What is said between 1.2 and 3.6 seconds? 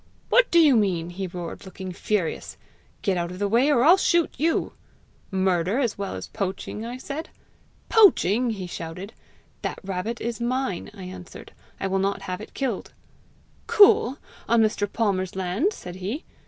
roared, looking furious. 'Get out of the